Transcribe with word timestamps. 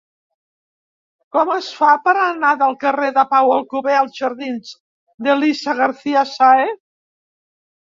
Com 1.35 1.51
es 1.55 1.67
fa 1.79 1.89
per 2.07 2.13
anar 2.21 2.53
del 2.63 2.73
carrer 2.85 3.11
de 3.19 3.27
Pau 3.35 3.53
Alcover 3.59 3.95
als 3.99 4.19
jardins 4.23 4.75
d'Elisa 5.29 5.79
García 5.85 6.27
Sáez? 6.35 6.77